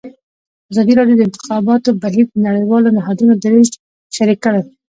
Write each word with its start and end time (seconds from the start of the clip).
ازادي 0.71 0.93
راډیو 0.99 1.17
د 1.17 1.19
د 1.21 1.25
انتخاباتو 1.27 1.89
بهیر 2.03 2.25
د 2.31 2.35
نړیوالو 2.47 2.93
نهادونو 2.97 3.33
دریځ 3.43 3.69
شریک 4.15 4.39
کړی. 4.45 4.61